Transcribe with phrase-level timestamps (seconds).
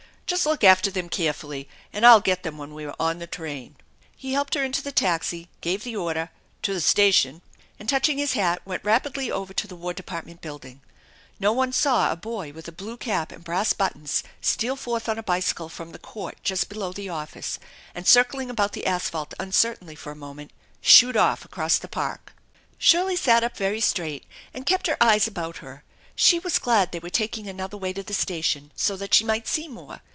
[0.27, 3.75] Just look after them carefully and I'll get them when we are on the train."
[4.15, 6.29] He helped her into the taxi, gave the order,"
[6.61, 7.41] To th* station,"
[7.77, 10.79] and touching his hat, went rapidly over to the Wai Department Building.
[11.37, 15.17] No one saw a boy with a blue cap and brass buttons steal forth on
[15.19, 17.59] a bicycle from the court just below the office,
[17.93, 22.31] and circling about the asphalt uncertainly for a moment, shoot off across the park.
[22.31, 22.31] THE
[22.75, 25.83] ENCHANTED BARN 245 Shirley sat up very straight and kept her eyes about her.
[26.15, 29.49] She was glad they were taking another way to the station so that she might
[29.49, 29.99] see more.